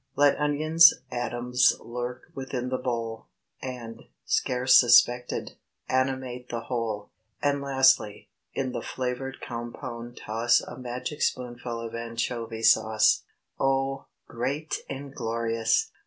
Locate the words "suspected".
4.79-5.57